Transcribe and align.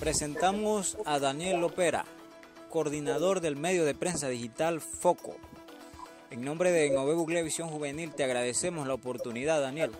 presentamos 0.00 0.96
a 1.04 1.18
Daniel 1.18 1.60
Lopera, 1.60 2.06
coordinador 2.70 3.40
del 3.40 3.56
medio 3.56 3.84
de 3.84 3.94
prensa 3.94 4.28
digital 4.28 4.80
Foco. 4.80 5.36
En 6.30 6.42
nombre 6.42 6.72
de 6.72 6.88
Nove 6.90 7.42
Visión 7.42 7.68
Juvenil 7.68 8.12
te 8.14 8.24
agradecemos 8.24 8.88
la 8.88 8.94
oportunidad, 8.94 9.60
Daniel. 9.60 9.90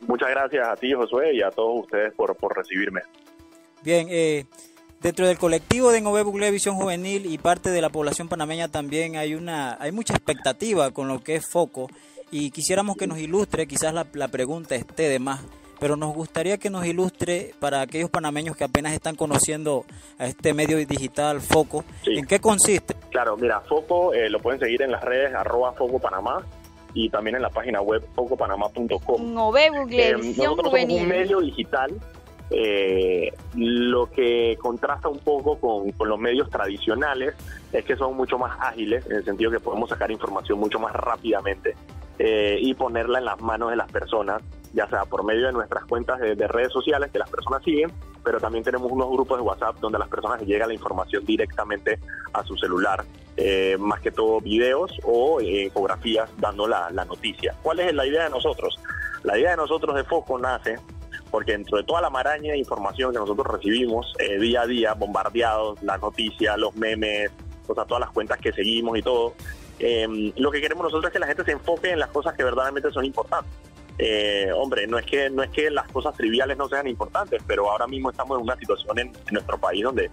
Muchas 0.00 0.30
gracias 0.30 0.66
a 0.66 0.74
ti, 0.74 0.92
Josué, 0.92 1.34
y 1.34 1.42
a 1.42 1.50
todos 1.50 1.84
ustedes 1.84 2.12
por, 2.14 2.34
por 2.36 2.56
recibirme. 2.56 3.02
Bien, 3.84 4.08
eh, 4.10 4.46
dentro 5.00 5.28
del 5.28 5.38
colectivo 5.38 5.92
de 5.92 6.00
Nove 6.00 6.50
Visión 6.50 6.74
Juvenil 6.74 7.26
y 7.26 7.38
parte 7.38 7.70
de 7.70 7.80
la 7.80 7.90
población 7.90 8.28
panameña 8.28 8.68
también 8.68 9.16
hay, 9.16 9.34
una, 9.34 9.76
hay 9.80 9.92
mucha 9.92 10.14
expectativa 10.14 10.90
con 10.90 11.06
lo 11.06 11.22
que 11.22 11.36
es 11.36 11.46
Foco 11.46 11.86
y 12.32 12.50
quisiéramos 12.50 12.96
que 12.96 13.06
nos 13.06 13.18
ilustre, 13.18 13.68
quizás 13.68 13.94
la, 13.94 14.08
la 14.14 14.26
pregunta 14.26 14.74
esté 14.74 15.08
de 15.08 15.20
más, 15.20 15.40
pero 15.78 15.96
nos 15.96 16.14
gustaría 16.14 16.58
que 16.58 16.70
nos 16.70 16.86
ilustre 16.86 17.52
para 17.58 17.80
aquellos 17.80 18.10
panameños 18.10 18.56
que 18.56 18.64
apenas 18.64 18.92
están 18.92 19.16
conociendo 19.16 19.84
a 20.18 20.26
este 20.26 20.54
medio 20.54 20.76
digital 20.78 21.40
Foco, 21.40 21.84
¿en 22.04 22.26
qué 22.26 22.40
consiste? 22.40 22.94
Claro, 23.10 23.36
mira, 23.36 23.60
Foco 23.60 24.14
eh, 24.14 24.28
lo 24.28 24.40
pueden 24.40 24.60
seguir 24.60 24.82
en 24.82 24.90
las 24.90 25.02
redes 25.02 25.34
arroba 25.34 25.72
Foco 25.72 25.98
Panamá 25.98 26.44
y 26.94 27.10
también 27.10 27.36
en 27.36 27.42
la 27.42 27.50
página 27.50 27.80
web 27.82 28.02
focopanamá.com. 28.14 29.34
No 29.34 29.52
ve 29.52 29.68
Google, 29.68 30.08
eh, 30.08 30.12
nosotros 30.12 30.72
somos 30.72 30.90
un 30.90 31.08
medio 31.08 31.40
digital 31.40 31.92
eh, 32.50 33.32
lo 33.56 34.08
que 34.10 34.56
contrasta 34.60 35.08
un 35.08 35.18
poco 35.18 35.58
con, 35.58 35.90
con, 35.92 36.08
los 36.08 36.18
medios 36.18 36.48
tradicionales 36.48 37.34
es 37.72 37.84
que 37.84 37.96
son 37.96 38.16
mucho 38.16 38.38
más 38.38 38.56
ágiles, 38.60 39.04
en 39.06 39.16
el 39.16 39.24
sentido 39.24 39.50
que 39.50 39.58
podemos 39.58 39.90
sacar 39.90 40.12
información 40.12 40.60
mucho 40.60 40.78
más 40.78 40.92
rápidamente 40.92 41.74
eh, 42.18 42.58
y 42.60 42.74
ponerla 42.74 43.18
en 43.18 43.24
las 43.24 43.40
manos 43.40 43.70
de 43.70 43.76
las 43.76 43.90
personas, 43.90 44.42
ya 44.72 44.88
sea 44.88 45.04
por 45.04 45.24
medio 45.24 45.46
de 45.46 45.52
nuestras 45.52 45.84
cuentas 45.84 46.20
de, 46.20 46.34
redes 46.48 46.72
sociales 46.72 47.10
que 47.10 47.18
las 47.18 47.30
personas 47.30 47.62
siguen, 47.62 47.92
pero 48.24 48.40
también 48.40 48.64
tenemos 48.64 48.90
unos 48.90 49.08
grupos 49.10 49.38
de 49.38 49.44
WhatsApp 49.44 49.76
donde 49.80 49.98
las 49.98 50.08
personas 50.08 50.42
llega 50.42 50.66
la 50.66 50.74
información 50.74 51.24
directamente 51.24 51.98
a 52.32 52.42
su 52.44 52.56
celular, 52.56 53.04
eh, 53.36 53.76
más 53.78 54.00
que 54.00 54.10
todo 54.10 54.40
videos 54.40 54.92
o 55.04 55.40
infografías 55.40 56.28
dando 56.38 56.66
la, 56.66 56.90
la 56.90 57.04
noticia. 57.04 57.54
¿Cuál 57.62 57.80
es 57.80 57.94
la 57.94 58.06
idea 58.06 58.24
de 58.24 58.30
nosotros? 58.30 58.78
La 59.22 59.38
idea 59.38 59.50
de 59.50 59.56
nosotros 59.56 59.94
de 59.94 60.04
Foco 60.04 60.38
nace 60.38 60.78
porque 61.30 61.52
dentro 61.52 61.78
de 61.78 61.84
toda 61.84 62.00
la 62.00 62.10
maraña 62.10 62.52
de 62.52 62.58
información 62.58 63.12
que 63.12 63.18
nosotros 63.18 63.46
recibimos 63.46 64.12
eh, 64.18 64.38
día 64.38 64.62
a 64.62 64.66
día, 64.66 64.94
bombardeados, 64.94 65.82
las 65.82 66.00
noticias, 66.00 66.56
los 66.56 66.74
memes, 66.76 67.30
o 67.66 67.74
sea, 67.74 67.84
todas 67.84 68.00
las 68.00 68.10
cuentas 68.10 68.38
que 68.38 68.52
seguimos 68.52 68.98
y 68.98 69.02
todo, 69.02 69.34
em, 69.78 70.32
lo 70.36 70.50
que 70.50 70.60
queremos 70.60 70.84
nosotros 70.84 71.06
es 71.06 71.12
que 71.12 71.18
la 71.18 71.26
gente 71.26 71.44
se 71.44 71.52
enfoque 71.52 71.90
en 71.90 71.98
las 71.98 72.10
cosas 72.10 72.34
que 72.34 72.44
verdaderamente 72.44 72.90
son 72.90 73.04
importantes. 73.04 73.52
Eh, 73.98 74.50
hombre, 74.54 74.86
no 74.86 74.98
es 74.98 75.06
que 75.06 75.30
no 75.30 75.42
es 75.42 75.50
que 75.50 75.70
las 75.70 75.88
cosas 75.88 76.14
triviales 76.14 76.56
no 76.58 76.68
sean 76.68 76.86
importantes, 76.86 77.42
pero 77.46 77.70
ahora 77.70 77.86
mismo 77.86 78.10
estamos 78.10 78.38
en 78.38 78.44
una 78.44 78.56
situación 78.56 78.98
en, 78.98 79.12
nuestro 79.30 79.58
país 79.58 79.82
donde 79.82 80.10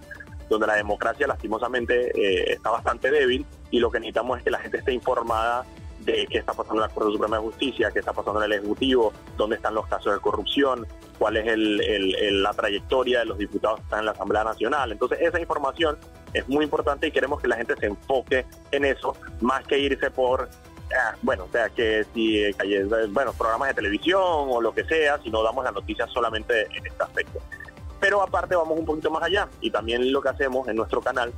donde 0.48 0.66
la 0.66 0.76
democracia 0.76 1.26
lastimosamente 1.26 2.10
eh, 2.14 2.52
está 2.52 2.70
bastante 2.70 3.10
débil 3.10 3.46
y 3.70 3.78
lo 3.78 3.90
que 3.90 3.98
necesitamos 3.98 4.38
es 4.38 4.44
que 4.44 4.50
la 4.50 4.58
gente 4.58 4.78
esté 4.78 4.92
informada 4.92 5.64
de 6.04 6.26
qué 6.26 6.38
está 6.38 6.52
pasando 6.52 6.82
en 6.82 6.88
la 6.88 6.94
Corte 6.94 7.12
Suprema 7.12 7.36
de 7.36 7.42
Justicia, 7.42 7.90
qué 7.92 8.00
está 8.00 8.12
pasando 8.12 8.42
en 8.42 8.52
el 8.52 8.58
Ejecutivo, 8.58 9.12
dónde 9.36 9.56
están 9.56 9.74
los 9.74 9.86
casos 9.86 10.12
de 10.12 10.20
corrupción, 10.20 10.86
cuál 11.18 11.36
es 11.36 11.44
la 11.56 12.52
trayectoria 12.52 13.20
de 13.20 13.24
los 13.26 13.38
diputados 13.38 13.78
que 13.78 13.84
están 13.84 14.00
en 14.00 14.06
la 14.06 14.12
Asamblea 14.12 14.44
Nacional. 14.44 14.92
Entonces, 14.92 15.18
esa 15.20 15.40
información 15.40 15.98
es 16.32 16.48
muy 16.48 16.64
importante 16.64 17.06
y 17.06 17.10
queremos 17.10 17.40
que 17.40 17.48
la 17.48 17.56
gente 17.56 17.74
se 17.76 17.86
enfoque 17.86 18.44
en 18.70 18.84
eso, 18.84 19.16
más 19.40 19.66
que 19.66 19.78
irse 19.78 20.10
por 20.10 20.48
ah, 20.92 21.14
bueno, 21.22 21.44
o 21.44 21.48
sea, 21.50 21.68
que 21.70 22.04
si 22.12 22.44
eh, 22.44 22.54
bueno, 23.10 23.32
programas 23.32 23.68
de 23.68 23.74
televisión 23.74 24.20
o 24.22 24.60
lo 24.60 24.74
que 24.74 24.84
sea, 24.84 25.18
si 25.22 25.30
no 25.30 25.42
damos 25.42 25.64
la 25.64 25.72
noticia 25.72 26.06
solamente 26.08 26.62
en 26.62 26.86
este 26.86 27.02
aspecto. 27.02 27.40
Pero 28.00 28.20
aparte 28.20 28.54
vamos 28.54 28.78
un 28.78 28.84
poquito 28.84 29.10
más 29.10 29.22
allá 29.22 29.48
y 29.60 29.70
también 29.70 30.12
lo 30.12 30.20
que 30.20 30.28
hacemos 30.28 30.68
en 30.68 30.76
nuestro 30.76 31.00
canal 31.00 31.32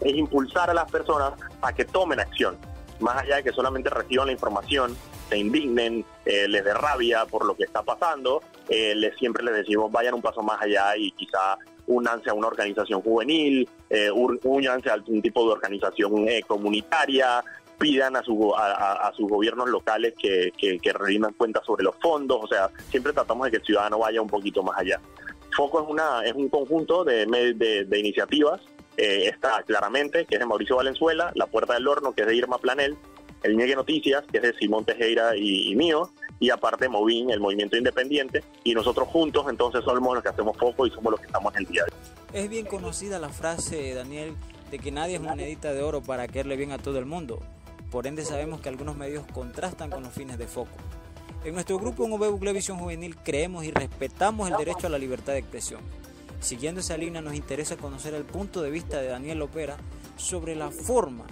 es 0.00 0.14
impulsar 0.14 0.70
a 0.70 0.74
las 0.74 0.90
personas 0.90 1.32
a 1.62 1.72
que 1.72 1.84
tomen 1.84 2.20
acción 2.20 2.56
más 3.00 3.22
allá 3.22 3.36
de 3.36 3.44
que 3.44 3.52
solamente 3.52 3.90
reciban 3.90 4.26
la 4.26 4.32
información, 4.32 4.96
se 5.28 5.38
indignen, 5.38 6.04
eh, 6.24 6.48
les 6.48 6.64
dé 6.64 6.74
rabia 6.74 7.24
por 7.26 7.44
lo 7.44 7.54
que 7.54 7.64
está 7.64 7.82
pasando, 7.82 8.42
eh, 8.68 8.94
les, 8.94 9.16
siempre 9.16 9.44
les 9.44 9.54
decimos 9.54 9.90
vayan 9.90 10.14
un 10.14 10.22
paso 10.22 10.42
más 10.42 10.60
allá 10.60 10.96
y 10.96 11.10
quizá 11.12 11.56
únanse 11.86 12.30
a 12.30 12.34
una 12.34 12.46
organización 12.46 13.02
juvenil, 13.02 13.68
eh, 13.88 14.10
únanse 14.10 14.90
a 14.90 14.94
algún 14.94 15.20
tipo 15.20 15.44
de 15.44 15.52
organización 15.52 16.28
eh, 16.28 16.42
comunitaria, 16.46 17.42
pidan 17.78 18.14
a, 18.14 18.22
su, 18.22 18.54
a, 18.54 19.10
sus 19.16 19.28
gobiernos 19.28 19.68
locales 19.68 20.14
que, 20.20 20.52
que, 20.56 20.78
que 20.78 20.92
cuentas 21.36 21.64
sobre 21.64 21.82
los 21.82 21.96
fondos, 21.96 22.38
o 22.42 22.46
sea, 22.46 22.70
siempre 22.90 23.12
tratamos 23.12 23.46
de 23.46 23.52
que 23.52 23.56
el 23.56 23.64
ciudadano 23.64 23.98
vaya 23.98 24.20
un 24.20 24.28
poquito 24.28 24.62
más 24.62 24.78
allá. 24.78 25.00
Foco 25.56 25.82
es, 25.82 25.88
una, 25.88 26.22
es 26.24 26.34
un 26.34 26.48
conjunto 26.48 27.04
de, 27.04 27.26
de, 27.26 27.84
de 27.84 27.98
iniciativas 27.98 28.60
eh, 29.00 29.28
está 29.28 29.62
claramente, 29.62 30.26
que 30.26 30.34
es 30.34 30.40
de 30.40 30.44
Mauricio 30.44 30.76
Valenzuela, 30.76 31.32
La 31.34 31.46
Puerta 31.46 31.72
del 31.72 31.88
Horno, 31.88 32.12
que 32.12 32.20
es 32.20 32.26
de 32.26 32.36
Irma 32.36 32.58
Planel, 32.58 32.98
el 33.42 33.56
Ñegue 33.56 33.74
Noticias, 33.74 34.22
que 34.30 34.36
es 34.36 34.42
de 34.42 34.52
Simón 34.58 34.84
Tejera 34.84 35.34
y, 35.34 35.74
mío, 35.74 36.10
y 36.38 36.50
aparte 36.50 36.86
Movín, 36.86 37.30
el 37.30 37.40
Movimiento 37.40 37.78
Independiente, 37.78 38.44
y 38.62 38.74
nosotros 38.74 39.08
juntos 39.08 39.46
entonces 39.48 39.82
somos 39.84 40.14
los 40.14 40.22
que 40.22 40.28
hacemos 40.28 40.54
foco 40.58 40.86
y 40.86 40.90
somos 40.90 41.12
los 41.12 41.20
que 41.20 41.26
estamos 41.26 41.54
en 41.54 41.60
el 41.60 41.66
día 41.66 41.84
Es 42.34 42.50
bien 42.50 42.66
conocida 42.66 43.18
la 43.18 43.30
frase, 43.30 43.94
Daniel, 43.94 44.34
de 44.70 44.78
que 44.78 44.92
nadie 44.92 45.14
es 45.14 45.22
monedita 45.22 45.72
de 45.72 45.82
oro 45.82 46.02
para 46.02 46.28
quererle 46.28 46.56
bien 46.56 46.72
a 46.72 46.78
todo 46.78 46.98
el 46.98 47.06
mundo. 47.06 47.40
Por 47.90 48.06
ende 48.06 48.22
sabemos 48.26 48.60
que 48.60 48.68
algunos 48.68 48.96
medios 48.96 49.24
contrastan 49.32 49.88
con 49.88 50.02
los 50.02 50.12
fines 50.12 50.36
de 50.36 50.46
foco. 50.46 50.76
En 51.42 51.54
nuestro 51.54 51.78
grupo 51.78 52.04
en 52.04 52.12
UV 52.12 52.52
Visión 52.52 52.78
Juvenil 52.78 53.16
creemos 53.16 53.64
y 53.64 53.70
respetamos 53.70 54.50
el 54.50 54.58
derecho 54.58 54.88
a 54.88 54.90
la 54.90 54.98
libertad 54.98 55.32
de 55.32 55.38
expresión. 55.38 55.80
Siguiendo 56.40 56.80
esa 56.80 56.96
línea 56.96 57.20
nos 57.20 57.34
interesa 57.34 57.76
conocer 57.76 58.14
el 58.14 58.24
punto 58.24 58.62
de 58.62 58.70
vista 58.70 59.00
de 59.00 59.08
Daniel 59.08 59.42
Opera 59.42 59.76
sobre 60.16 60.56
la 60.56 60.70
forma 60.70 61.26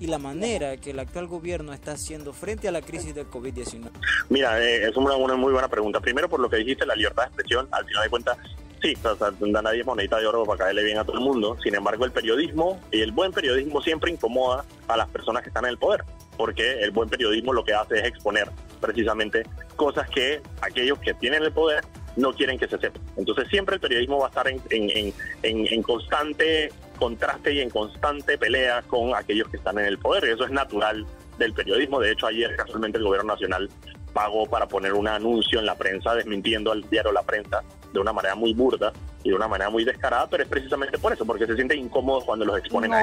y 0.00 0.06
la 0.06 0.18
manera 0.18 0.76
que 0.76 0.90
el 0.90 0.98
actual 0.98 1.26
gobierno 1.26 1.72
está 1.72 1.92
haciendo 1.92 2.32
frente 2.32 2.68
a 2.68 2.72
la 2.72 2.82
crisis 2.82 3.14
del 3.14 3.28
COVID-19. 3.28 3.90
Mira, 4.28 4.62
eh, 4.62 4.88
es 4.88 4.96
una, 4.96 5.16
muy 5.36 5.52
buena 5.52 5.68
pregunta. 5.68 6.00
Primero 6.00 6.28
por 6.28 6.40
lo 6.40 6.48
que 6.48 6.56
dijiste, 6.56 6.86
la 6.86 6.94
libertad 6.94 7.24
de 7.24 7.28
expresión, 7.28 7.68
al 7.70 7.84
final 7.86 8.02
de 8.02 8.10
cuentas, 8.10 8.38
sí, 8.82 8.94
o 9.04 9.16
sea, 9.16 9.32
nadie 9.62 9.80
es 9.80 9.86
monedita 9.86 10.18
de 10.18 10.26
oro 10.26 10.44
para 10.44 10.64
caerle 10.64 10.84
bien 10.84 10.98
a 10.98 11.04
todo 11.04 11.16
el 11.16 11.24
mundo. 11.24 11.56
Sin 11.62 11.74
embargo, 11.74 12.04
el 12.04 12.12
periodismo 12.12 12.80
y 12.90 13.00
el 13.00 13.12
buen 13.12 13.32
periodismo 13.32 13.82
siempre 13.82 14.10
incomoda 14.10 14.64
a 14.88 14.96
las 14.96 15.08
personas 15.08 15.42
que 15.42 15.48
están 15.48 15.64
en 15.64 15.70
el 15.70 15.78
poder, 15.78 16.04
porque 16.36 16.80
el 16.80 16.90
buen 16.90 17.08
periodismo 17.08 17.52
lo 17.52 17.64
que 17.64 17.74
hace 17.74 17.98
es 17.98 18.04
exponer 18.04 18.50
precisamente 18.80 19.44
cosas 19.76 20.08
que 20.10 20.42
aquellos 20.60 20.98
que 20.98 21.14
tienen 21.14 21.42
el 21.42 21.52
poder 21.52 21.84
no 22.16 22.32
quieren 22.32 22.58
que 22.58 22.66
se 22.66 22.78
sepa. 22.78 22.98
Entonces 23.16 23.48
siempre 23.48 23.76
el 23.76 23.80
periodismo 23.80 24.18
va 24.18 24.26
a 24.26 24.28
estar 24.28 24.48
en, 24.48 24.60
en, 24.70 25.12
en, 25.42 25.66
en, 25.72 25.82
constante 25.82 26.70
contraste 26.98 27.52
y 27.52 27.60
en 27.60 27.70
constante 27.70 28.38
pelea 28.38 28.82
con 28.82 29.14
aquellos 29.14 29.48
que 29.48 29.58
están 29.58 29.78
en 29.78 29.86
el 29.86 29.98
poder. 29.98 30.24
Y 30.24 30.32
eso 30.32 30.44
es 30.44 30.50
natural 30.50 31.06
del 31.38 31.52
periodismo. 31.52 32.00
De 32.00 32.12
hecho, 32.12 32.26
ayer 32.26 32.56
casualmente 32.56 32.98
el 32.98 33.04
gobierno 33.04 33.32
nacional 33.34 33.68
pagó 34.12 34.46
para 34.46 34.66
poner 34.66 34.94
un 34.94 35.06
anuncio 35.06 35.58
en 35.58 35.66
la 35.66 35.74
prensa 35.74 36.14
desmintiendo 36.14 36.72
al 36.72 36.88
diario 36.88 37.12
La 37.12 37.22
Prensa 37.22 37.62
de 37.92 38.00
una 38.00 38.14
manera 38.14 38.34
muy 38.34 38.54
burda 38.54 38.92
y 39.26 39.30
de 39.30 39.34
una 39.34 39.48
manera 39.48 39.70
muy 39.70 39.84
descarada, 39.84 40.28
pero 40.28 40.44
es 40.44 40.48
precisamente 40.48 40.98
por 40.98 41.12
eso, 41.12 41.26
porque 41.26 41.46
se 41.46 41.56
siente 41.56 41.74
incómodo 41.74 42.20
cuando 42.20 42.44
los 42.44 42.58
exponen 42.58 42.94
a 42.94 43.02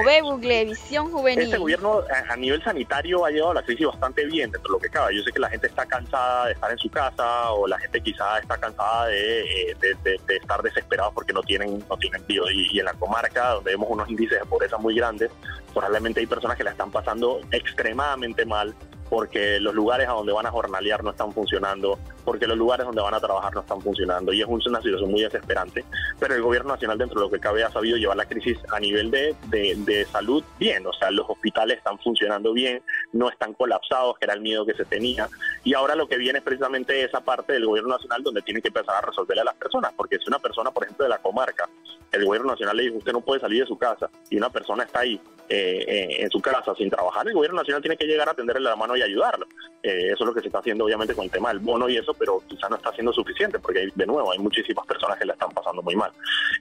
visión 0.64 1.10
juvenil. 1.10 1.44
Este 1.44 1.58
gobierno 1.58 2.00
a, 2.30 2.36
nivel 2.36 2.62
sanitario 2.64 3.26
ha 3.26 3.30
llevado 3.30 3.52
la 3.52 3.62
crisis 3.62 3.86
bastante 3.86 4.24
bien 4.24 4.50
dentro 4.50 4.72
de 4.72 4.78
lo 4.78 4.78
que 4.78 4.88
cabe. 4.88 5.14
Yo 5.14 5.22
sé 5.22 5.32
que 5.32 5.38
la 5.38 5.50
gente 5.50 5.66
está 5.66 5.84
cansada 5.84 6.46
de 6.46 6.52
estar 6.52 6.70
en 6.70 6.78
su 6.78 6.88
casa 6.90 7.50
o 7.52 7.66
la 7.66 7.78
gente 7.78 8.00
quizá 8.00 8.38
está 8.38 8.56
cansada 8.56 9.08
de, 9.08 9.70
eh, 9.70 9.76
de, 10.02 10.36
estar 10.36 10.62
desesperados 10.62 11.12
porque 11.12 11.34
no 11.34 11.42
tienen 11.42 11.84
no 11.90 11.96
tienen 11.98 12.22
tío. 12.24 12.50
Y, 12.50 12.78
en 12.78 12.86
la 12.86 12.94
comarca, 12.94 13.50
donde 13.50 13.72
vemos 13.72 13.88
unos 13.90 14.08
índices 14.08 14.40
de 14.40 14.46
pobreza 14.46 14.78
muy 14.78 14.94
grandes, 14.94 15.30
probablemente 15.74 16.20
hay 16.20 16.26
personas 16.26 16.56
que 16.56 16.64
la 16.64 16.70
están 16.70 16.90
pasando 16.90 17.40
extremadamente 17.50 18.46
mal 18.46 18.74
porque 19.08 19.60
los 19.60 19.74
lugares 19.74 20.08
a 20.08 20.12
donde 20.12 20.32
van 20.32 20.46
a 20.46 20.50
jornalear 20.50 21.04
no 21.04 21.10
están 21.10 21.32
funcionando, 21.32 21.98
porque 22.24 22.46
los 22.46 22.56
lugares 22.56 22.86
donde 22.86 23.02
van 23.02 23.14
a 23.14 23.20
trabajar 23.20 23.54
no 23.54 23.60
están 23.60 23.80
funcionando 23.80 24.32
y 24.32 24.40
es 24.40 24.46
una 24.48 24.80
situación 24.80 25.10
muy 25.10 25.22
desesperante. 25.22 25.84
Pero 26.18 26.34
el 26.34 26.42
gobierno 26.42 26.72
nacional, 26.72 26.98
dentro 26.98 27.20
de 27.20 27.26
lo 27.26 27.30
que 27.30 27.38
cabe, 27.38 27.62
ha 27.62 27.70
sabido 27.70 27.96
llevar 27.96 28.16
la 28.16 28.26
crisis 28.26 28.58
a 28.70 28.80
nivel 28.80 29.10
de, 29.10 29.34
de, 29.50 30.06
salud 30.06 30.44
bien, 30.58 30.86
o 30.86 30.92
sea, 30.92 31.10
los 31.10 31.28
hospitales 31.28 31.78
están 31.78 31.98
funcionando 31.98 32.52
bien, 32.52 32.82
no 33.14 33.30
están 33.30 33.54
colapsados, 33.54 34.18
que 34.18 34.26
era 34.26 34.34
el 34.34 34.40
miedo 34.40 34.66
que 34.66 34.74
se 34.74 34.84
tenía. 34.84 35.28
Y 35.62 35.72
ahora 35.74 35.94
lo 35.94 36.06
que 36.06 36.18
viene 36.18 36.40
es 36.40 36.44
precisamente 36.44 37.02
esa 37.02 37.20
parte 37.20 37.54
del 37.54 37.64
gobierno 37.64 37.90
nacional 37.90 38.22
donde 38.22 38.42
tiene 38.42 38.60
que 38.60 38.68
empezar 38.68 38.96
a 38.96 39.00
resolverle 39.00 39.42
a 39.42 39.44
las 39.44 39.54
personas, 39.54 39.92
porque 39.96 40.18
si 40.18 40.24
una 40.28 40.38
persona, 40.38 40.70
por 40.70 40.84
ejemplo, 40.84 41.04
de 41.04 41.10
la 41.10 41.18
comarca, 41.18 41.68
el 42.12 42.24
gobierno 42.24 42.50
nacional 42.50 42.76
le 42.76 42.82
dice, 42.84 42.98
usted 42.98 43.12
no 43.12 43.20
puede 43.20 43.40
salir 43.40 43.62
de 43.62 43.68
su 43.68 43.78
casa, 43.78 44.10
y 44.28 44.36
una 44.36 44.50
persona 44.50 44.84
está 44.84 45.00
ahí 45.00 45.20
eh, 45.48 45.84
eh, 45.86 46.22
en 46.22 46.30
su 46.30 46.40
casa 46.40 46.74
sin 46.74 46.90
trabajar, 46.90 47.26
el 47.28 47.34
gobierno 47.34 47.58
nacional 47.58 47.82
tiene 47.82 47.96
que 47.96 48.06
llegar 48.06 48.28
a 48.28 48.34
tenderle 48.34 48.62
la 48.62 48.76
mano 48.76 48.96
y 48.96 49.02
ayudarlo. 49.02 49.46
Eh, 49.82 50.06
eso 50.12 50.24
es 50.24 50.26
lo 50.26 50.32
que 50.32 50.40
se 50.40 50.46
está 50.46 50.60
haciendo 50.60 50.84
obviamente 50.84 51.14
con 51.14 51.24
el 51.24 51.30
tema 51.30 51.50
del 51.50 51.58
bono 51.58 51.88
y 51.88 51.98
eso, 51.98 52.14
pero 52.14 52.42
quizá 52.48 52.68
no 52.70 52.76
está 52.76 52.92
siendo 52.94 53.12
suficiente 53.12 53.58
porque 53.58 53.88
de 53.94 54.06
nuevo 54.06 54.32
hay 54.32 54.38
muchísimas 54.38 54.86
personas 54.86 55.18
que 55.18 55.26
la 55.26 55.34
están 55.34 55.50
pasando 55.50 55.82
muy 55.82 55.94
mal. 55.94 56.10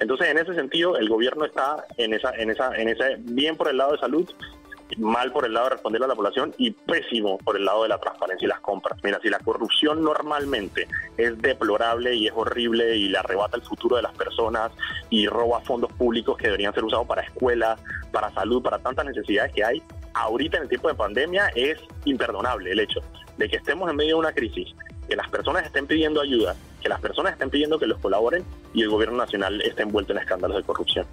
Entonces, 0.02 0.28
en 0.28 0.38
ese 0.38 0.54
sentido, 0.54 0.98
el 0.98 1.08
gobierno 1.08 1.46
está 1.46 1.86
en 1.98 2.14
esa, 2.14 2.32
en 2.36 2.50
esa, 2.50 2.76
en 2.76 2.90
ese 2.90 3.16
bien 3.20 3.56
por 3.56 3.70
el 3.70 3.78
lado 3.78 3.94
de 3.94 4.00
salud, 4.00 4.30
mal 4.98 5.32
por 5.32 5.46
el 5.46 5.54
lado 5.54 5.66
de 5.66 5.72
responder 5.72 6.04
a 6.04 6.08
la 6.08 6.16
población 6.16 6.54
y 6.58 6.72
pésimo 6.72 7.38
por 7.40 7.58
el 7.58 7.66
lado 7.66 7.84
de 7.84 7.90
la 7.90 7.98
transparencia 7.98 8.46
y 8.46 8.50
las 8.50 8.60
compras. 8.62 9.00
Mira, 9.04 9.20
si 9.22 9.30
la 9.30 9.40
corrupción 9.40 10.04
normalmente 10.04 10.88
es 11.18 11.42
deplorable 11.42 12.16
y 12.16 12.28
es 12.28 12.34
horrible 12.36 12.96
y 12.96 13.10
le 13.10 13.18
arrebata 13.18 13.58
el 13.58 13.64
futuro 13.64 13.96
de 13.96 14.02
las 14.02 14.14
personas 14.14 14.72
y 15.10 15.28
roba 15.28 15.62
fondos 15.62 15.92
públicos 15.94 16.38
que 16.38 16.48
deberían 16.48 16.74
ser 16.74 16.84
usados 16.84 17.08
para 17.08 17.22
escuelas, 17.22 17.80
para 18.12 18.32
salud, 18.34 18.62
para 18.62 18.80
tantas 18.80 19.06
necesidades 19.06 19.54
que 19.54 19.64
hay, 19.64 19.84
ahorita 20.14 20.58
en 20.58 20.64
el 20.64 20.70
tiempo 20.70 20.88
de 20.88 20.96
pandemia 20.96 21.48
es 21.56 21.80
imperdonable 22.06 22.72
el 22.72 22.80
hecho 22.80 23.00
de 23.38 23.50
que 23.50 23.58
estemos 23.58 23.90
en 23.90 23.96
medio 23.96 24.16
de 24.16 24.20
una 24.20 24.34
crisis, 24.34 24.76
que 25.08 25.16
las 25.16 25.30
personas 25.30 25.66
estén 25.66 25.88
pidiendo 25.88 26.22
ayuda, 26.22 26.56
que 26.82 26.90
las 26.90 27.02
personas 27.02 27.34
estén 27.34 27.50
pidiendo 27.50 27.80
que 27.80 27.88
los 27.88 28.00
colaboren 28.00 28.44
y 28.74 28.84
el 28.84 28.90
gobierno 28.90 29.18
nacional 29.18 29.62
esté 29.62 29.84
envuelto 29.84 30.14
en 30.14 30.20
escándalos 30.20 30.58
de 30.58 30.64
corrupción. 30.64 31.06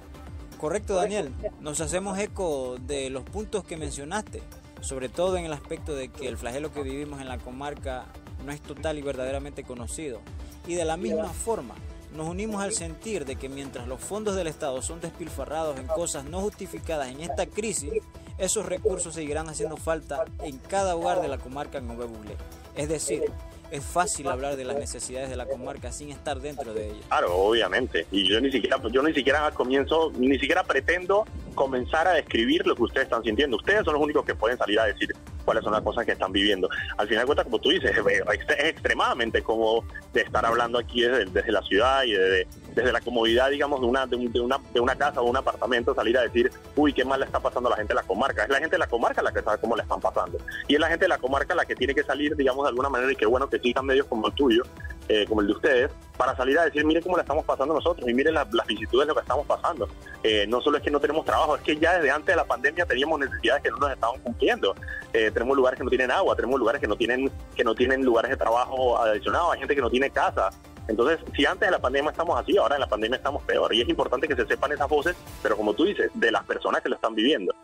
Correcto, 0.60 0.94
Daniel. 0.94 1.32
Nos 1.60 1.80
hacemos 1.80 2.18
eco 2.18 2.76
de 2.86 3.08
los 3.08 3.24
puntos 3.24 3.64
que 3.64 3.78
mencionaste, 3.78 4.42
sobre 4.82 5.08
todo 5.08 5.38
en 5.38 5.46
el 5.46 5.54
aspecto 5.54 5.94
de 5.94 6.08
que 6.08 6.28
el 6.28 6.36
flagelo 6.36 6.70
que 6.70 6.82
vivimos 6.82 7.22
en 7.22 7.28
la 7.28 7.38
comarca 7.38 8.04
no 8.44 8.52
es 8.52 8.60
total 8.60 8.98
y 8.98 9.02
verdaderamente 9.02 9.64
conocido. 9.64 10.20
Y 10.66 10.74
de 10.74 10.84
la 10.84 10.98
misma 10.98 11.30
forma, 11.30 11.74
nos 12.14 12.28
unimos 12.28 12.62
al 12.62 12.74
sentir 12.74 13.24
de 13.24 13.36
que 13.36 13.48
mientras 13.48 13.88
los 13.88 14.00
fondos 14.00 14.36
del 14.36 14.48
Estado 14.48 14.82
son 14.82 15.00
despilfarrados 15.00 15.78
en 15.78 15.86
cosas 15.86 16.26
no 16.26 16.42
justificadas 16.42 17.08
en 17.08 17.22
esta 17.22 17.46
crisis, 17.46 17.94
esos 18.36 18.66
recursos 18.66 19.14
seguirán 19.14 19.48
haciendo 19.48 19.78
falta 19.78 20.26
en 20.42 20.58
cada 20.58 20.94
hogar 20.94 21.22
de 21.22 21.28
la 21.28 21.38
comarca 21.38 21.80
Nove 21.80 22.04
Buglé. 22.04 22.36
Es 22.76 22.90
decir, 22.90 23.24
es 23.70 23.84
fácil 23.84 24.28
hablar 24.28 24.56
de 24.56 24.64
las 24.64 24.76
necesidades 24.76 25.30
de 25.30 25.36
la 25.36 25.46
comarca 25.46 25.92
sin 25.92 26.10
estar 26.10 26.40
dentro 26.40 26.74
de 26.74 26.90
ella. 26.90 27.00
Claro, 27.08 27.36
obviamente. 27.36 28.06
Y 28.10 28.28
yo 28.28 28.40
ni 28.40 28.50
siquiera, 28.50 28.80
yo 28.90 29.02
ni 29.02 29.14
siquiera 29.14 29.50
comienzo, 29.52 30.12
ni 30.16 30.38
siquiera 30.38 30.64
pretendo 30.64 31.24
comenzar 31.54 32.06
a 32.08 32.12
describir 32.12 32.66
lo 32.66 32.74
que 32.74 32.82
ustedes 32.82 33.04
están 33.04 33.22
sintiendo. 33.22 33.56
Ustedes 33.56 33.84
son 33.84 33.94
los 33.94 34.02
únicos 34.02 34.24
que 34.24 34.34
pueden 34.34 34.58
salir 34.58 34.80
a 34.80 34.84
decir 34.84 35.14
cuáles 35.44 35.64
son 35.64 35.72
las 35.72 35.82
cosas 35.82 36.04
que 36.04 36.12
están 36.12 36.32
viviendo. 36.32 36.68
Al 36.96 37.08
final 37.08 37.22
de 37.22 37.26
cuentas, 37.26 37.44
como 37.44 37.58
tú 37.58 37.70
dices, 37.70 37.92
es 37.92 38.64
extremadamente 38.64 39.42
cómodo 39.42 39.84
de 40.12 40.22
estar 40.22 40.44
hablando 40.44 40.78
aquí 40.78 41.02
desde, 41.02 41.26
desde 41.26 41.52
la 41.52 41.62
ciudad 41.62 42.04
y 42.04 42.12
desde, 42.12 42.46
desde 42.74 42.92
la 42.92 43.00
comodidad, 43.00 43.50
digamos, 43.50 43.80
de 43.80 43.86
una, 43.86 44.06
de, 44.06 44.16
una, 44.16 44.58
de 44.72 44.80
una 44.80 44.96
casa 44.96 45.20
o 45.20 45.24
un 45.24 45.36
apartamento, 45.36 45.94
salir 45.94 46.16
a 46.18 46.22
decir, 46.22 46.50
uy, 46.76 46.92
qué 46.92 47.04
mal 47.04 47.20
le 47.20 47.26
está 47.26 47.40
pasando 47.40 47.68
a 47.68 47.72
la 47.72 47.76
gente 47.76 47.94
de 47.94 48.00
la 48.00 48.06
comarca. 48.06 48.44
Es 48.44 48.50
la 48.50 48.58
gente 48.58 48.74
de 48.74 48.78
la 48.78 48.86
comarca 48.86 49.22
la 49.22 49.32
que 49.32 49.42
sabe 49.42 49.58
cómo 49.58 49.76
le 49.76 49.82
están 49.82 50.00
pasando. 50.00 50.38
Y 50.68 50.74
es 50.74 50.80
la 50.80 50.88
gente 50.88 51.04
de 51.04 51.08
la 51.08 51.18
comarca 51.18 51.54
la 51.54 51.64
que 51.64 51.74
tiene 51.74 51.94
que 51.94 52.02
salir, 52.02 52.36
digamos, 52.36 52.64
de 52.64 52.68
alguna 52.68 52.88
manera, 52.88 53.12
y 53.12 53.16
qué 53.16 53.26
bueno 53.26 53.48
que 53.48 53.56
existan 53.56 53.86
medios 53.86 54.06
como 54.06 54.26
el 54.26 54.34
tuyo, 54.34 54.62
eh, 55.08 55.26
como 55.28 55.40
el 55.40 55.48
de 55.48 55.52
ustedes, 55.52 55.90
para 56.16 56.36
salir 56.36 56.58
a 56.58 56.64
decir, 56.66 56.84
mire 56.84 57.00
cómo 57.02 57.16
le 57.16 57.22
estamos 57.22 57.44
pasando 57.44 57.74
nosotros 57.74 58.08
y 58.08 58.14
miren 58.14 58.34
las, 58.34 58.46
vicisitudes 58.66 59.06
de 59.06 59.12
lo 59.12 59.14
que 59.14 59.22
estamos 59.22 59.46
pasando. 59.46 59.88
Eh, 60.22 60.46
no 60.46 60.60
solo 60.60 60.76
es 60.76 60.82
que 60.82 60.90
no 60.90 61.00
tenemos 61.00 61.24
trabajo, 61.24 61.56
es 61.56 61.62
que 61.62 61.76
ya 61.76 61.94
desde 61.96 62.10
antes 62.10 62.26
de 62.26 62.36
la 62.36 62.44
pandemia 62.44 62.84
teníamos 62.84 63.18
necesidades 63.18 63.62
que 63.62 63.70
no 63.70 63.78
nos 63.78 63.90
estaban 63.90 64.20
cumpliendo. 64.20 64.74
Eh, 65.12 65.30
tenemos 65.32 65.56
lugares 65.56 65.78
que 65.78 65.84
no 65.84 65.90
tienen 65.90 66.10
agua, 66.10 66.36
tenemos 66.36 66.60
lugares 66.60 66.80
que 66.80 66.86
no 66.86 66.94
tienen 66.94 67.30
que 67.56 67.64
no 67.64 67.74
tienen 67.74 68.04
lugares 68.04 68.30
de 68.30 68.36
trabajo 68.36 68.98
adicionados, 68.98 69.54
hay 69.54 69.58
gente 69.60 69.74
que 69.74 69.80
no 69.80 69.90
tiene 69.90 70.10
casa. 70.10 70.50
Entonces, 70.90 71.20
si 71.36 71.46
antes 71.46 71.68
de 71.68 71.70
la 71.70 71.78
pandemia 71.78 72.10
estamos 72.10 72.38
así, 72.38 72.56
ahora 72.58 72.74
en 72.74 72.80
la 72.80 72.88
pandemia 72.88 73.16
estamos 73.16 73.42
peor. 73.44 73.72
Y 73.72 73.82
es 73.82 73.88
importante 73.88 74.26
que 74.26 74.34
se 74.34 74.46
sepan 74.46 74.72
esas 74.72 74.88
voces, 74.88 75.16
pero 75.42 75.56
como 75.56 75.72
tú 75.72 75.84
dices, 75.84 76.10
de 76.14 76.32
las 76.32 76.44
personas 76.44 76.82
que 76.82 76.88
lo 76.88 76.96
están 76.96 77.14
viviendo. 77.14 77.54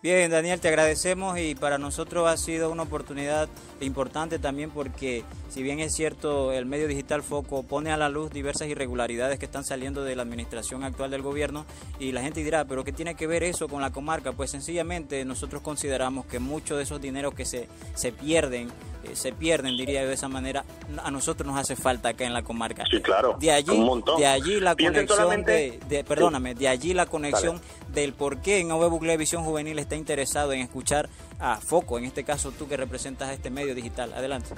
Bien, 0.00 0.30
Daniel, 0.30 0.60
te 0.60 0.68
agradecemos 0.68 1.40
y 1.40 1.56
para 1.56 1.76
nosotros 1.76 2.28
ha 2.28 2.36
sido 2.36 2.70
una 2.70 2.84
oportunidad 2.84 3.48
importante 3.80 4.38
también 4.38 4.70
porque 4.70 5.24
si 5.48 5.60
bien 5.60 5.80
es 5.80 5.92
cierto 5.92 6.52
el 6.52 6.66
medio 6.66 6.86
digital 6.86 7.24
Foco 7.24 7.64
pone 7.64 7.90
a 7.90 7.96
la 7.96 8.08
luz 8.08 8.30
diversas 8.30 8.68
irregularidades 8.68 9.40
que 9.40 9.46
están 9.46 9.64
saliendo 9.64 10.04
de 10.04 10.14
la 10.14 10.22
administración 10.22 10.84
actual 10.84 11.10
del 11.10 11.22
gobierno 11.22 11.66
y 11.98 12.12
la 12.12 12.22
gente 12.22 12.44
dirá, 12.44 12.64
pero 12.64 12.84
¿qué 12.84 12.92
tiene 12.92 13.16
que 13.16 13.26
ver 13.26 13.42
eso 13.42 13.66
con 13.66 13.82
la 13.82 13.90
comarca? 13.90 14.30
Pues 14.30 14.52
sencillamente 14.52 15.24
nosotros 15.24 15.62
consideramos 15.62 16.26
que 16.26 16.38
muchos 16.38 16.76
de 16.76 16.84
esos 16.84 17.00
dineros 17.00 17.34
que 17.34 17.44
se, 17.44 17.68
se 17.96 18.12
pierden 18.12 18.68
se 19.14 19.32
pierden, 19.32 19.76
diría 19.76 20.02
yo 20.02 20.08
de 20.08 20.14
esa 20.14 20.28
manera, 20.28 20.64
a 21.02 21.10
nosotros 21.10 21.46
nos 21.46 21.58
hace 21.58 21.76
falta 21.76 22.10
acá 22.10 22.24
en 22.24 22.32
la 22.32 22.42
comarca. 22.42 22.84
Sí, 22.90 23.00
claro. 23.00 23.36
De 23.38 23.50
allí, 23.50 23.72
de 24.18 24.26
allí 24.26 24.60
la 24.60 24.74
conexión 24.74 25.44
de, 25.44 26.04
perdóname, 26.06 26.54
de 26.54 26.68
allí 26.68 26.94
la 26.94 27.06
conexión 27.06 27.60
del 27.92 28.12
por 28.12 28.40
qué 28.40 28.58
en 28.58 28.70
OV 28.70 29.16
Visión 29.16 29.44
Juvenil 29.44 29.78
está 29.78 29.96
interesado 29.96 30.52
en 30.52 30.60
escuchar 30.60 31.08
a 31.40 31.56
Foco, 31.56 31.98
en 31.98 32.04
este 32.04 32.24
caso 32.24 32.52
tú 32.52 32.68
que 32.68 32.76
representas 32.76 33.30
este 33.30 33.50
medio 33.50 33.74
digital. 33.74 34.12
Adelante. 34.14 34.54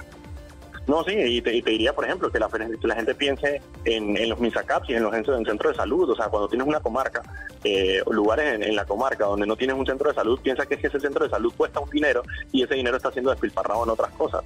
No, 0.87 1.03
sí, 1.03 1.13
y 1.13 1.41
te, 1.41 1.51
diría, 1.51 1.93
por 1.93 2.05
ejemplo, 2.05 2.31
que 2.31 2.39
la, 2.39 2.49
la 2.81 2.95
gente 2.95 3.15
piense 3.15 3.61
en, 3.85 4.29
los 4.29 4.39
MISACAPs 4.39 4.89
y 4.89 4.93
en 4.95 5.03
los 5.03 5.13
centros, 5.13 5.37
de 5.37 5.75
salud. 5.75 6.09
O 6.09 6.15
sea, 6.15 6.27
cuando 6.27 6.47
tienes 6.49 6.67
una 6.67 6.79
comarca, 6.79 7.21
eh, 7.63 8.01
lugares 8.09 8.59
en, 8.61 8.75
la 8.75 8.85
comarca 8.85 9.25
donde 9.25 9.45
no 9.45 9.55
tienes 9.55 9.75
un 9.75 9.85
centro 9.85 10.09
de 10.09 10.15
salud, 10.15 10.39
piensa 10.41 10.65
que, 10.65 10.75
es 10.75 10.81
que 10.81 10.87
ese 10.87 10.99
centro 10.99 11.23
de 11.23 11.29
salud 11.29 11.53
cuesta 11.55 11.79
un 11.79 11.89
dinero 11.89 12.23
y 12.51 12.63
ese 12.63 12.75
dinero 12.75 12.97
está 12.97 13.11
siendo 13.11 13.29
despilfarrado 13.29 13.83
en 13.83 13.89
otras 13.89 14.11
cosas. 14.13 14.43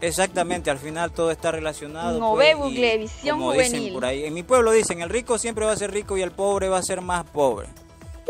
Exactamente, 0.00 0.70
al 0.70 0.78
final 0.78 1.10
todo 1.10 1.32
está 1.32 1.50
relacionado. 1.50 2.20
No 2.20 2.34
pues, 2.34 2.56
ve 2.80 2.98
visión 2.98 3.40
juvenil. 3.40 3.92
por 3.92 4.04
ahí. 4.04 4.24
En 4.24 4.34
mi 4.34 4.44
pueblo 4.44 4.70
dicen, 4.70 5.02
el 5.02 5.08
rico 5.08 5.38
siempre 5.38 5.66
va 5.66 5.72
a 5.72 5.76
ser 5.76 5.90
rico 5.90 6.16
y 6.16 6.22
el 6.22 6.30
pobre 6.30 6.68
va 6.68 6.78
a 6.78 6.82
ser 6.82 7.00
más 7.00 7.24
pobre 7.24 7.68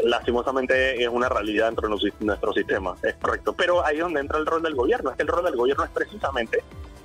lastimosamente 0.04 1.02
es 1.02 1.08
una 1.08 1.28
realidad 1.28 1.66
dentro 1.66 1.88
de 1.88 2.12
nuestro 2.20 2.52
sistema, 2.52 2.94
es 3.02 3.14
correcto. 3.16 3.52
Pero 3.52 3.84
ahí 3.84 3.96
es 3.96 4.02
donde 4.02 4.20
entra 4.20 4.38
el 4.38 4.46
rol 4.46 4.62
del 4.62 4.74
gobierno, 4.74 5.10
es 5.10 5.16
que 5.16 5.22
el 5.22 5.28
rol 5.28 5.44
del 5.44 5.56
gobierno 5.56 5.84
es 5.84 5.90
precisamente 5.90 6.62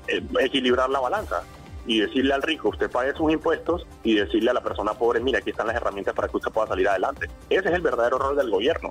equilibrar 0.07 0.89
la 0.89 0.99
balanza 0.99 1.43
y 1.85 1.99
decirle 1.99 2.33
al 2.33 2.41
rico, 2.41 2.69
usted 2.69 2.89
pague 2.89 3.13
sus 3.13 3.31
impuestos 3.31 3.85
y 4.03 4.15
decirle 4.15 4.51
a 4.51 4.53
la 4.53 4.61
persona 4.61 4.93
pobre, 4.93 5.19
mira, 5.19 5.39
aquí 5.39 5.49
están 5.49 5.67
las 5.67 5.75
herramientas 5.75 6.13
para 6.13 6.27
que 6.27 6.37
usted 6.37 6.51
pueda 6.51 6.67
salir 6.67 6.87
adelante. 6.87 7.27
Ese 7.49 7.67
es 7.67 7.75
el 7.75 7.81
verdadero 7.81 8.17
rol 8.17 8.35
del 8.35 8.49
gobierno. 8.49 8.89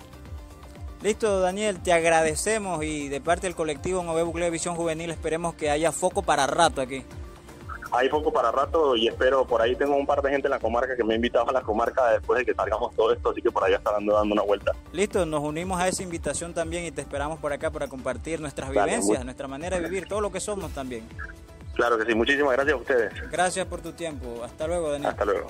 Listo, 1.02 1.40
Daniel, 1.40 1.82
te 1.82 1.92
agradecemos 1.92 2.84
y 2.84 3.08
de 3.08 3.20
parte 3.20 3.46
del 3.46 3.56
colectivo 3.56 4.02
Nove 4.02 4.22
Bucle 4.22 4.44
de 4.44 4.50
Visión 4.50 4.76
Juvenil 4.76 5.10
esperemos 5.10 5.54
que 5.54 5.70
haya 5.70 5.90
foco 5.90 6.22
para 6.22 6.46
rato 6.46 6.80
aquí 6.80 7.04
hay 7.92 8.08
foco 8.08 8.32
para 8.32 8.50
rato 8.50 8.96
y 8.96 9.08
espero, 9.08 9.44
por 9.44 9.60
ahí 9.60 9.76
tengo 9.76 9.96
un 9.96 10.06
par 10.06 10.22
de 10.22 10.30
gente 10.30 10.46
en 10.46 10.52
la 10.52 10.58
comarca 10.58 10.96
que 10.96 11.04
me 11.04 11.12
ha 11.12 11.16
invitado 11.16 11.48
a 11.48 11.52
la 11.52 11.60
comarca 11.60 12.12
después 12.12 12.38
de 12.38 12.46
que 12.46 12.54
salgamos 12.54 12.94
todo 12.94 13.12
esto, 13.12 13.30
así 13.30 13.42
que 13.42 13.50
por 13.50 13.64
ahí 13.64 13.74
estarán 13.74 14.06
dando 14.06 14.32
una 14.32 14.42
vuelta. 14.42 14.72
Listo, 14.92 15.26
nos 15.26 15.42
unimos 15.42 15.80
a 15.80 15.88
esa 15.88 16.02
invitación 16.02 16.54
también 16.54 16.84
y 16.84 16.90
te 16.90 17.02
esperamos 17.02 17.38
por 17.38 17.52
acá 17.52 17.70
para 17.70 17.88
compartir 17.88 18.40
nuestras 18.40 18.70
vivencias, 18.70 19.24
nuestra 19.24 19.46
manera 19.46 19.78
de 19.78 19.84
vivir, 19.84 20.08
todo 20.08 20.20
lo 20.20 20.32
que 20.32 20.40
somos 20.40 20.72
también. 20.72 21.06
Claro 21.74 21.98
que 21.98 22.04
sí, 22.04 22.14
muchísimas 22.14 22.52
gracias 22.52 22.74
a 22.74 22.80
ustedes. 22.80 23.30
Gracias 23.30 23.66
por 23.66 23.80
tu 23.80 23.92
tiempo, 23.92 24.42
hasta 24.44 24.66
luego 24.66 24.90
Daniel. 24.90 25.10
Hasta 25.10 25.24
luego. 25.24 25.46